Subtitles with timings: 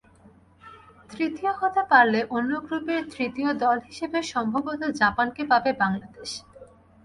[1.09, 6.29] তৃতীয় হতে পারলে অন্য গ্রুপের তৃতীয় দল হিসেবে সম্ভবত জাপানকে পাবে বাংলাদেশ।